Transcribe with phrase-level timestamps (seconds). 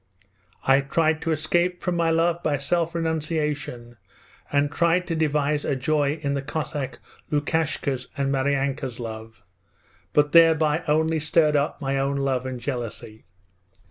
[0.63, 3.97] I tried to escape from my love by self renunciation,
[4.51, 6.97] and tried to devise a joy in the Cossack
[7.31, 9.43] Lukashka's and Maryanka's love,
[10.11, 13.25] but thereby only stirred up my own love and jealousy.